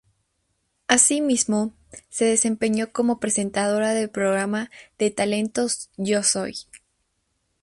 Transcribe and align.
Asimismo, 0.87 1.75
se 2.09 2.25
desempeñó 2.25 2.91
como 2.91 3.19
presentadora 3.19 3.93
del 3.93 4.09
programa 4.09 4.71
de 4.97 5.11
talentos 5.11 5.91
"Yo 5.95 6.23
soy". 6.23 6.55